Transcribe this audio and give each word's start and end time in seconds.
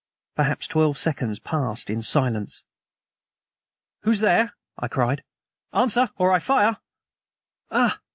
Perhaps 0.35 0.65
twelve 0.65 0.97
seconds 0.97 1.37
passed 1.37 1.87
in 1.87 2.01
silence. 2.01 2.63
"Who's 3.99 4.19
there?" 4.19 4.55
I 4.75 4.87
cried. 4.87 5.23
"Answer, 5.73 6.09
or 6.17 6.31
I 6.31 6.39
fire!" 6.39 6.77
"Ah! 7.69 7.99